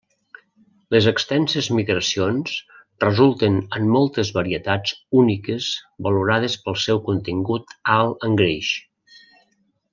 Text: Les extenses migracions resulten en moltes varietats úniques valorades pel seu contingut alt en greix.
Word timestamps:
Les 0.93 1.07
extenses 1.09 1.67
migracions 1.79 2.55
resulten 3.05 3.59
en 3.81 3.91
moltes 3.97 4.33
varietats 4.39 4.95
úniques 5.27 5.69
valorades 6.11 6.59
pel 6.65 6.83
seu 6.87 7.05
contingut 7.13 7.79
alt 8.01 8.29
en 8.31 8.43
greix. 8.45 8.75